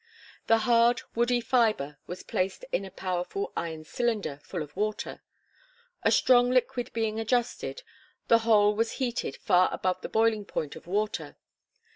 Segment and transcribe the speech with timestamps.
[0.47, 5.21] The hard, woody fibre was placed in a powerful iron cylinder full of water.
[6.01, 7.83] A strong lid being adjusted,
[8.27, 11.37] the whole was heated far above the boiling point of water.